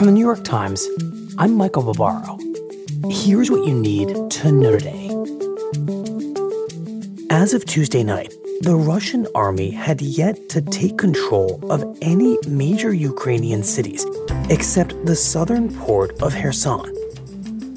[0.00, 0.88] From the New York Times,
[1.36, 2.38] I'm Michael Barbaro.
[3.10, 5.10] Here's what you need to know today.
[7.28, 8.32] As of Tuesday night,
[8.62, 14.06] the Russian army had yet to take control of any major Ukrainian cities
[14.48, 16.96] except the southern port of Kherson,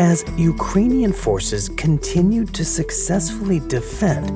[0.00, 4.26] as Ukrainian forces continued to successfully defend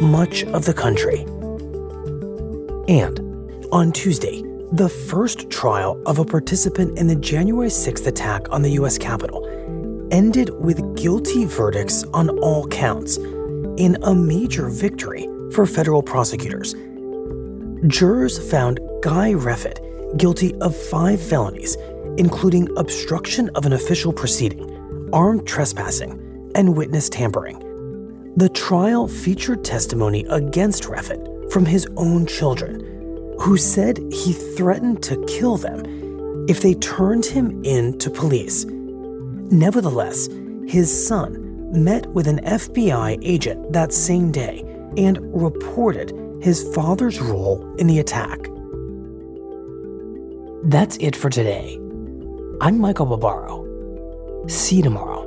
[0.00, 1.20] much of the country.
[2.88, 3.20] And
[3.70, 8.70] on Tuesday, the first trial of a participant in the January 6th attack on the
[8.72, 8.98] U.S.
[8.98, 9.44] Capitol
[10.12, 16.74] ended with guilty verdicts on all counts in a major victory for federal prosecutors.
[17.88, 19.80] Jurors found Guy Reffitt
[20.16, 21.76] guilty of five felonies,
[22.16, 27.58] including obstruction of an official proceeding, armed trespassing, and witness tampering.
[28.36, 32.99] The trial featured testimony against Reffitt from his own children
[33.40, 38.66] who said he threatened to kill them if they turned him in to police.
[39.50, 40.28] Nevertheless,
[40.66, 44.60] his son met with an FBI agent that same day
[44.96, 48.38] and reported his father's role in the attack.
[50.64, 51.78] That's it for today.
[52.60, 53.66] I'm Michael Barbaro.
[54.48, 55.26] See you tomorrow.